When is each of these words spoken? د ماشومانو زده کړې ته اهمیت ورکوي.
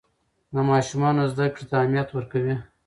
د 0.53 0.55
ماشومانو 0.69 1.23
زده 1.33 1.45
کړې 1.53 1.65
ته 1.69 1.75
اهمیت 1.81 2.09
ورکوي. 2.11 2.55